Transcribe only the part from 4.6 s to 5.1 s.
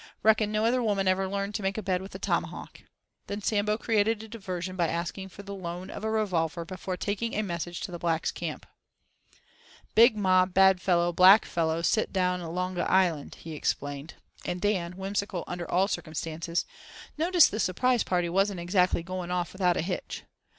by